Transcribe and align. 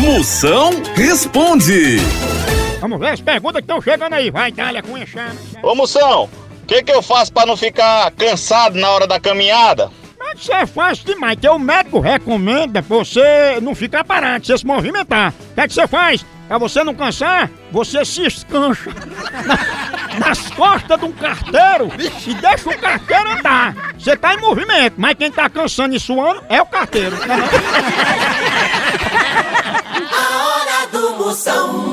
Moção 0.00 0.70
responde. 0.94 1.98
Vamos 2.80 2.98
ver 3.00 3.08
as 3.10 3.20
perguntas 3.20 3.56
que 3.60 3.64
estão 3.64 3.80
chegando 3.82 4.12
aí. 4.14 4.30
Vai, 4.30 4.52
Dália, 4.52 4.82
com 4.82 4.96
enxame. 4.96 5.38
Ô 5.62 5.74
Moção, 5.74 6.24
o 6.62 6.66
que, 6.66 6.82
que 6.82 6.92
eu 6.92 7.02
faço 7.02 7.32
pra 7.32 7.44
não 7.46 7.56
ficar 7.56 8.10
cansado 8.12 8.78
na 8.78 8.88
hora 8.90 9.06
da 9.06 9.18
caminhada? 9.18 9.90
Mas 10.18 10.40
isso 10.42 10.52
é 10.52 10.66
fácil 10.66 11.04
demais, 11.06 11.38
que 11.40 11.48
o 11.48 11.58
médico 11.58 11.98
recomenda 12.00 12.82
pra 12.82 12.96
você 12.98 13.58
não 13.60 13.74
ficar 13.74 14.04
parado, 14.04 14.46
você 14.46 14.58
se 14.58 14.66
movimentar. 14.66 15.32
O 15.50 15.54
que 15.54 15.60
é 15.60 15.68
que 15.68 15.74
você 15.74 15.88
faz? 15.88 16.24
Pra 16.46 16.56
você 16.58 16.82
não 16.82 16.94
cansar, 16.94 17.50
você 17.70 18.04
se 18.06 18.22
escancha 18.26 18.90
na- 19.44 20.18
nas 20.26 20.48
costas 20.50 20.98
de 20.98 21.04
um 21.04 21.12
carteiro 21.12 21.90
e 22.26 22.34
deixa 22.34 22.70
o 22.70 22.78
carteiro 22.78 23.32
andar. 23.32 23.74
Você 23.98 24.16
tá 24.16 24.32
em 24.34 24.38
movimento, 24.38 24.94
mas 24.96 25.14
quem 25.18 25.30
tá 25.30 25.50
cansando 25.50 25.94
e 25.94 26.00
suando 26.00 26.42
é 26.48 26.62
o 26.62 26.66
carteiro. 26.66 27.14
A 31.38 31.50
hora 31.50 31.68
do 31.68 31.68
Moção. 31.68 31.87